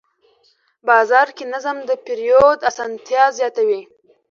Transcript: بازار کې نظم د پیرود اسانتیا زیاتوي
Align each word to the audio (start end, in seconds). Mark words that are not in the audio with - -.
بازار 0.87 1.27
کې 1.35 1.43
نظم 1.53 1.77
د 1.89 1.91
پیرود 2.05 2.59
اسانتیا 2.69 3.23
زیاتوي 3.37 3.81